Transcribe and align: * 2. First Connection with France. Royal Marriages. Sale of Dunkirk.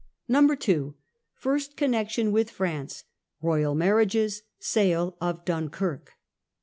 * 0.31 0.33
2. 0.59 0.95
First 1.35 1.77
Connection 1.77 2.31
with 2.31 2.49
France. 2.49 3.03
Royal 3.39 3.75
Marriages. 3.75 4.41
Sale 4.57 5.15
of 5.21 5.45
Dunkirk. 5.45 6.13